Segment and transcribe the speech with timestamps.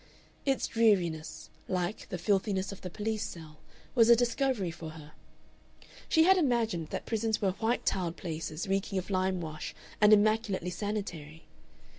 [0.47, 3.59] Its dreariness, like the filthiness of the police cell,
[3.93, 5.11] was a discovery for her.
[6.09, 10.71] She had imagined that prisons were white tiled places, reeking of lime wash and immaculately
[10.71, 11.43] sanitary.